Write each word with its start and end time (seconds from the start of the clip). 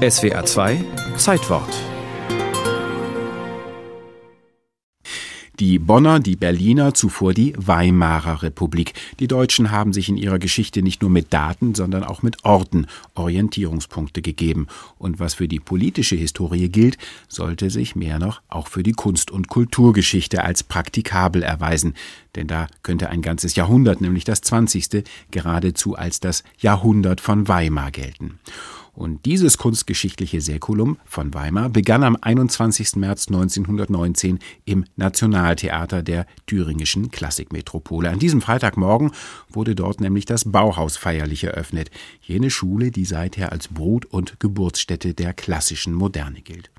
SWA 0.00 0.46
2 0.46 0.82
Zeitwort 1.18 1.68
Die 5.58 5.78
Bonner, 5.78 6.20
die 6.20 6.36
Berliner, 6.36 6.94
zuvor 6.94 7.34
die 7.34 7.52
Weimarer 7.58 8.42
Republik. 8.42 8.94
Die 9.18 9.26
Deutschen 9.26 9.70
haben 9.70 9.92
sich 9.92 10.08
in 10.08 10.16
ihrer 10.16 10.38
Geschichte 10.38 10.80
nicht 10.80 11.02
nur 11.02 11.10
mit 11.10 11.34
Daten, 11.34 11.74
sondern 11.74 12.02
auch 12.02 12.22
mit 12.22 12.46
Orten 12.46 12.86
Orientierungspunkte 13.14 14.22
gegeben. 14.22 14.68
Und 14.96 15.20
was 15.20 15.34
für 15.34 15.48
die 15.48 15.60
politische 15.60 16.16
Historie 16.16 16.70
gilt, 16.70 16.96
sollte 17.28 17.68
sich 17.68 17.94
mehr 17.94 18.18
noch 18.18 18.40
auch 18.48 18.68
für 18.68 18.82
die 18.82 18.92
Kunst- 18.92 19.30
und 19.30 19.48
Kulturgeschichte 19.48 20.42
als 20.42 20.62
praktikabel 20.62 21.42
erweisen. 21.42 21.92
Denn 22.36 22.46
da 22.46 22.68
könnte 22.82 23.10
ein 23.10 23.20
ganzes 23.20 23.54
Jahrhundert, 23.54 24.00
nämlich 24.00 24.24
das 24.24 24.40
20., 24.40 25.04
geradezu 25.30 25.94
als 25.94 26.20
das 26.20 26.42
Jahrhundert 26.58 27.20
von 27.20 27.48
Weimar 27.48 27.90
gelten. 27.90 28.38
Und 29.00 29.24
dieses 29.24 29.56
kunstgeschichtliche 29.56 30.42
Säkulum 30.42 30.98
von 31.06 31.32
Weimar 31.32 31.70
begann 31.70 32.04
am 32.04 32.18
21. 32.20 32.96
März 32.96 33.28
1919 33.28 34.40
im 34.66 34.84
Nationaltheater 34.96 36.02
der 36.02 36.26
thüringischen 36.46 37.10
Klassikmetropole. 37.10 38.10
An 38.10 38.18
diesem 38.18 38.42
Freitagmorgen 38.42 39.12
wurde 39.48 39.74
dort 39.74 40.02
nämlich 40.02 40.26
das 40.26 40.52
Bauhaus 40.52 40.98
feierlich 40.98 41.44
eröffnet, 41.44 41.90
jene 42.20 42.50
Schule, 42.50 42.90
die 42.90 43.06
seither 43.06 43.52
als 43.52 43.68
Brut- 43.68 44.04
und 44.04 44.38
Geburtsstätte 44.38 45.14
der 45.14 45.32
klassischen 45.32 45.94
Moderne 45.94 46.42
gilt. 46.42 46.70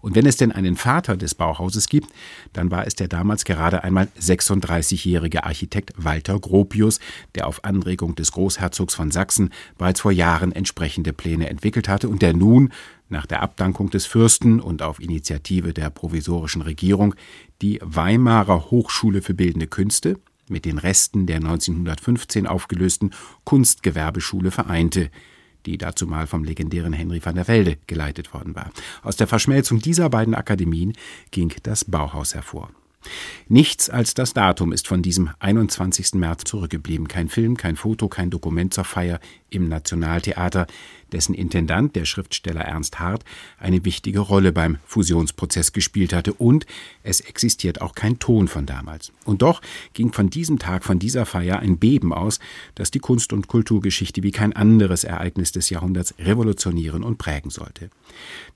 Und 0.00 0.14
wenn 0.14 0.26
es 0.26 0.36
denn 0.36 0.52
einen 0.52 0.76
Vater 0.76 1.16
des 1.16 1.34
Bauhauses 1.34 1.88
gibt, 1.88 2.10
dann 2.52 2.70
war 2.70 2.86
es 2.86 2.94
der 2.94 3.08
damals 3.08 3.44
gerade 3.44 3.84
einmal 3.84 4.08
36-jährige 4.20 5.44
Architekt 5.44 5.92
Walter 5.96 6.38
Gropius, 6.38 7.00
der 7.34 7.46
auf 7.46 7.64
Anregung 7.64 8.14
des 8.14 8.32
Großherzogs 8.32 8.94
von 8.94 9.10
Sachsen 9.10 9.50
bereits 9.78 10.00
vor 10.00 10.12
Jahren 10.12 10.52
entsprechende 10.52 11.12
Pläne 11.12 11.48
entwickelt 11.64 11.88
hatte 11.88 12.10
und 12.10 12.20
der 12.20 12.34
nun, 12.34 12.72
nach 13.08 13.24
der 13.24 13.40
Abdankung 13.42 13.88
des 13.88 14.04
Fürsten 14.04 14.60
und 14.60 14.82
auf 14.82 15.00
Initiative 15.00 15.72
der 15.72 15.88
provisorischen 15.88 16.60
Regierung, 16.60 17.14
die 17.62 17.78
Weimarer 17.82 18.70
Hochschule 18.70 19.22
für 19.22 19.32
Bildende 19.32 19.66
Künste 19.66 20.18
mit 20.46 20.66
den 20.66 20.76
Resten 20.76 21.24
der 21.26 21.36
1915 21.36 22.46
aufgelösten 22.46 23.12
Kunstgewerbeschule 23.44 24.50
vereinte– 24.50 25.10
die 25.66 25.78
dazumal 25.78 26.26
vom 26.26 26.44
legendären 26.44 26.92
Henry 26.92 27.24
van 27.24 27.36
der 27.36 27.48
Velde 27.48 27.78
geleitet 27.86 28.34
worden 28.34 28.54
war. 28.54 28.70
Aus 29.02 29.16
der 29.16 29.26
Verschmelzung 29.26 29.78
dieser 29.78 30.10
beiden 30.10 30.34
Akademien 30.34 30.92
ging 31.30 31.54
das 31.62 31.86
Bauhaus 31.86 32.34
hervor. 32.34 32.68
Nichts 33.48 33.90
als 33.90 34.14
das 34.14 34.32
Datum 34.32 34.72
ist 34.72 34.86
von 34.86 35.02
diesem 35.02 35.30
21. 35.38 36.14
März 36.14 36.44
zurückgeblieben. 36.44 37.08
Kein 37.08 37.28
Film, 37.28 37.56
kein 37.56 37.76
Foto, 37.76 38.08
kein 38.08 38.30
Dokument 38.30 38.74
zur 38.74 38.84
Feier 38.84 39.20
im 39.54 39.68
Nationaltheater, 39.68 40.66
dessen 41.12 41.34
Intendant, 41.34 41.94
der 41.96 42.04
Schriftsteller 42.04 42.62
Ernst 42.62 42.98
Hart, 42.98 43.24
eine 43.58 43.84
wichtige 43.84 44.18
Rolle 44.18 44.52
beim 44.52 44.78
Fusionsprozess 44.86 45.72
gespielt 45.72 46.12
hatte. 46.12 46.32
Und 46.34 46.66
es 47.02 47.20
existiert 47.20 47.80
auch 47.80 47.94
kein 47.94 48.18
Ton 48.18 48.48
von 48.48 48.66
damals. 48.66 49.12
Und 49.24 49.42
doch 49.42 49.62
ging 49.94 50.12
von 50.12 50.28
diesem 50.28 50.58
Tag, 50.58 50.84
von 50.84 50.98
dieser 50.98 51.24
Feier 51.24 51.60
ein 51.60 51.78
Beben 51.78 52.12
aus, 52.12 52.40
das 52.74 52.90
die 52.90 52.98
Kunst- 52.98 53.32
und 53.32 53.46
Kulturgeschichte 53.46 54.22
wie 54.22 54.32
kein 54.32 54.52
anderes 54.52 55.04
Ereignis 55.04 55.52
des 55.52 55.70
Jahrhunderts 55.70 56.14
revolutionieren 56.18 57.04
und 57.04 57.16
prägen 57.18 57.50
sollte. 57.50 57.90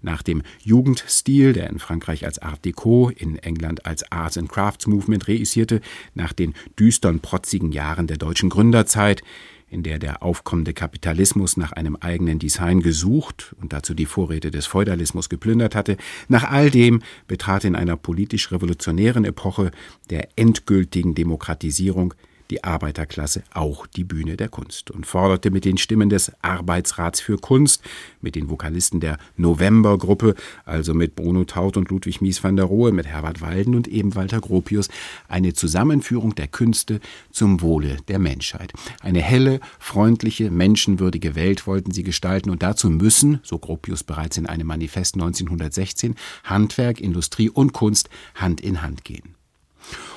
Nach 0.03 0.23
dem 0.23 0.43
Jugendstil, 0.63 1.53
der 1.53 1.71
in 1.71 1.79
Frankreich 1.79 2.25
als 2.25 2.41
Art 2.41 2.65
Deco, 2.65 3.11
in 3.11 3.37
England 3.37 3.87
als 3.87 4.11
Arts 4.11 4.37
and 4.37 4.49
Crafts 4.49 4.87
Movement 4.87 5.29
reüssierte, 5.29 5.81
nach 6.15 6.33
den 6.33 6.55
düstern, 6.79 7.21
protzigen 7.21 7.73
Jahren 7.73 8.07
der 8.07 8.17
deutschen 8.17 8.49
Gründerzeit, 8.49 9.23
in 9.71 9.83
der 9.83 9.99
der 9.99 10.23
aufkommende 10.23 10.73
Kapitalismus 10.73 11.57
nach 11.57 11.73
einem 11.73 11.97
eigenen 11.97 12.39
Design 12.39 12.81
gesucht 12.81 13.55
und 13.61 13.73
dazu 13.73 13.95
die 13.95 14.07
Vorräte 14.07 14.51
des 14.51 14.67
Feudalismus 14.67 15.29
geplündert 15.29 15.75
hatte, 15.75 15.97
nach 16.29 16.45
all 16.45 16.71
dem 16.71 17.03
betrat 17.27 17.65
in 17.65 17.77
einer 17.77 17.97
politisch 17.97 18.51
revolutionären 18.51 19.25
Epoche 19.25 19.71
der 20.11 20.29
endgültigen 20.37 21.15
Demokratisierung 21.15 22.15
die 22.51 22.65
Arbeiterklasse 22.65 23.43
auch 23.53 23.87
die 23.87 24.05
Bühne 24.05 24.37
der 24.37 24.49
Kunst 24.49 24.91
und 24.91 25.07
forderte 25.07 25.51
mit 25.51 25.65
den 25.65 25.79
Stimmen 25.79 26.09
des 26.09 26.33
Arbeitsrats 26.43 27.21
für 27.21 27.39
Kunst, 27.39 27.83
mit 28.21 28.35
den 28.35 28.49
Vokalisten 28.49 29.01
der 29.01 29.19
Novembergruppe, 29.37 30.35
also 30.65 30.95
mit 30.95 31.15
Bruno 31.15 31.45
Taut 31.45 31.77
und 31.77 31.91
Ludwig 31.91 32.21
Mies 32.21 32.43
van 32.43 32.57
der 32.57 32.65
Rohe, 32.65 32.93
mit 32.93 33.07
Herbert 33.07 33.41
Walden 33.41 33.75
und 33.75 33.89
eben 33.89 34.15
Walter 34.15 34.41
Gropius, 34.41 34.89
eine 35.29 35.53
Zusammenführung 35.53 36.35
der 36.35 36.49
Künste 36.49 37.01
zum 37.31 37.61
Wohle 37.61 37.99
der 38.09 38.19
Menschheit. 38.19 38.73
Eine 39.01 39.21
helle, 39.21 39.61
freundliche, 39.79 40.51
menschenwürdige 40.51 41.35
Welt 41.35 41.67
wollten 41.67 41.93
sie 41.93 42.03
gestalten 42.03 42.51
und 42.51 42.63
dazu 42.63 42.91
müssen, 42.91 43.41
so 43.43 43.59
Gropius 43.59 44.05
bereits 44.05 44.37
in 44.37 44.47
einem 44.47 44.67
Manifest 44.67 45.15
1916, 45.15 46.15
Handwerk, 46.45 47.01
Industrie 47.01 47.51
und 47.51 47.73
Kunst 47.73 48.09
Hand 48.35 48.61
in 48.61 48.83
Hand 48.83 49.05
gehen. 49.05 49.38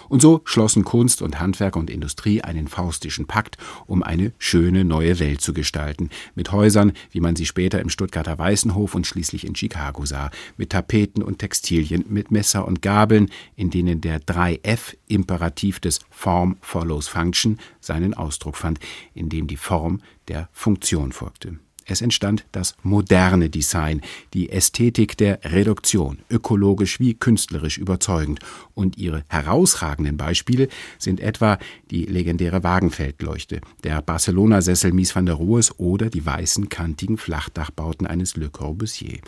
Und 0.09 0.21
so 0.21 0.41
schlossen 0.43 0.83
Kunst 0.83 1.21
und 1.21 1.39
Handwerk 1.39 1.75
und 1.75 1.89
Industrie 1.89 2.41
einen 2.41 2.67
faustischen 2.67 3.27
Pakt, 3.27 3.57
um 3.87 4.03
eine 4.03 4.33
schöne 4.39 4.83
neue 4.83 5.19
Welt 5.19 5.41
zu 5.41 5.53
gestalten, 5.53 6.09
mit 6.35 6.51
Häusern, 6.51 6.93
wie 7.11 7.21
man 7.21 7.35
sie 7.35 7.45
später 7.45 7.79
im 7.79 7.89
Stuttgarter 7.89 8.37
Weißenhof 8.37 8.93
und 8.95 9.07
schließlich 9.07 9.45
in 9.45 9.55
Chicago 9.55 10.05
sah, 10.05 10.29
mit 10.57 10.71
Tapeten 10.71 11.23
und 11.23 11.39
Textilien, 11.39 12.05
mit 12.09 12.29
Messer 12.29 12.67
und 12.67 12.81
Gabeln, 12.81 13.29
in 13.55 13.69
denen 13.69 14.01
der 14.01 14.19
3F-Imperativ 14.21 15.79
des 15.79 15.99
Form 16.09 16.57
follows 16.61 17.07
Function 17.07 17.59
seinen 17.79 18.13
Ausdruck 18.13 18.57
fand, 18.57 18.79
in 19.13 19.29
dem 19.29 19.47
die 19.47 19.57
Form 19.57 20.01
der 20.27 20.49
Funktion 20.51 21.11
folgte. 21.11 21.57
Es 21.85 22.01
entstand 22.01 22.45
das 22.51 22.75
moderne 22.83 23.49
Design, 23.49 24.01
die 24.33 24.49
Ästhetik 24.49 25.17
der 25.17 25.39
Reduktion, 25.43 26.19
ökologisch 26.29 26.99
wie 26.99 27.15
künstlerisch 27.15 27.77
überzeugend. 27.77 28.39
Und 28.75 28.97
ihre 28.97 29.23
herausragenden 29.27 30.15
Beispiele 30.15 30.67
sind 30.99 31.19
etwa 31.19 31.57
die 31.89 32.05
legendäre 32.05 32.63
Wagenfeldleuchte, 32.63 33.61
der 33.83 34.01
Barcelona-Sessel 34.01 34.93
Mies 34.93 35.15
van 35.15 35.25
der 35.25 35.35
Rohes 35.35 35.77
oder 35.79 36.09
die 36.09 36.25
weißen, 36.25 36.69
kantigen 36.69 37.17
Flachdachbauten 37.17 38.05
eines 38.05 38.35
Le 38.35 38.49
Corbusier, 38.49 39.19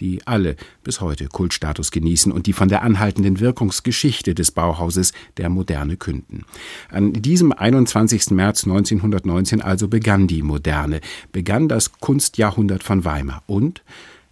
die 0.00 0.26
alle 0.26 0.56
bis 0.82 1.00
heute 1.00 1.28
Kultstatus 1.28 1.92
genießen 1.92 2.32
und 2.32 2.46
die 2.46 2.52
von 2.52 2.68
der 2.68 2.82
anhaltenden 2.82 3.38
Wirkungsgeschichte 3.38 4.34
des 4.34 4.50
Bauhauses 4.50 5.12
der 5.36 5.48
Moderne 5.48 5.96
künden. 5.96 6.44
An 6.88 7.12
diesem 7.12 7.52
21. 7.52 8.30
März 8.30 8.64
1919 8.64 9.62
also 9.62 9.88
begann 9.88 10.26
die 10.26 10.42
Moderne, 10.42 11.00
begann 11.32 11.68
das 11.68 11.99
Kunstjahrhundert 12.00 12.82
von 12.82 13.04
Weimar 13.04 13.42
und 13.46 13.82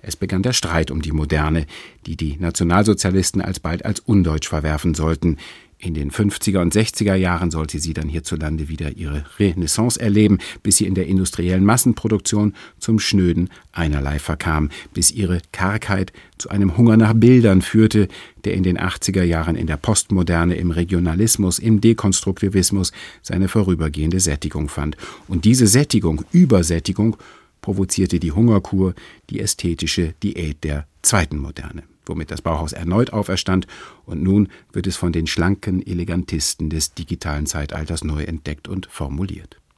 es 0.00 0.16
begann 0.16 0.42
der 0.42 0.52
Streit 0.52 0.90
um 0.90 1.02
die 1.02 1.12
Moderne, 1.12 1.66
die 2.06 2.16
die 2.16 2.36
Nationalsozialisten 2.38 3.42
alsbald 3.42 3.84
als 3.84 4.00
undeutsch 4.00 4.48
verwerfen 4.48 4.94
sollten. 4.94 5.38
In 5.80 5.94
den 5.94 6.10
50er 6.10 6.60
und 6.60 6.74
60er 6.74 7.14
Jahren 7.14 7.52
sollte 7.52 7.78
sie 7.78 7.94
dann 7.94 8.08
hierzulande 8.08 8.68
wieder 8.68 8.96
ihre 8.96 9.24
Renaissance 9.38 10.00
erleben, 10.00 10.38
bis 10.64 10.78
sie 10.78 10.86
in 10.86 10.94
der 10.94 11.06
industriellen 11.06 11.64
Massenproduktion 11.64 12.54
zum 12.80 12.98
Schnöden 12.98 13.48
einerlei 13.70 14.18
verkam, 14.18 14.70
bis 14.92 15.12
ihre 15.12 15.40
Kargheit 15.52 16.12
zu 16.36 16.48
einem 16.48 16.76
Hunger 16.76 16.96
nach 16.96 17.14
Bildern 17.14 17.62
führte, 17.62 18.08
der 18.44 18.54
in 18.54 18.64
den 18.64 18.76
80er 18.76 19.22
Jahren 19.22 19.54
in 19.54 19.68
der 19.68 19.76
Postmoderne, 19.76 20.56
im 20.56 20.72
Regionalismus, 20.72 21.60
im 21.60 21.80
Dekonstruktivismus 21.80 22.92
seine 23.22 23.46
vorübergehende 23.46 24.18
Sättigung 24.18 24.68
fand. 24.68 24.96
Und 25.28 25.44
diese 25.44 25.68
Sättigung, 25.68 26.24
Übersättigung, 26.32 27.16
provozierte 27.60 28.20
die 28.20 28.32
Hungerkur 28.32 28.94
die 29.30 29.40
ästhetische 29.40 30.14
Diät 30.22 30.64
der 30.64 30.86
zweiten 31.02 31.38
Moderne, 31.38 31.84
womit 32.06 32.30
das 32.30 32.42
Bauhaus 32.42 32.72
erneut 32.72 33.12
auferstand 33.12 33.66
und 34.04 34.22
nun 34.22 34.48
wird 34.72 34.86
es 34.86 34.96
von 34.96 35.12
den 35.12 35.26
schlanken 35.26 35.86
Elegantisten 35.86 36.70
des 36.70 36.94
digitalen 36.94 37.46
Zeitalters 37.46 38.04
neu 38.04 38.24
entdeckt 38.24 38.68
und 38.68 38.86
formuliert. 38.86 39.60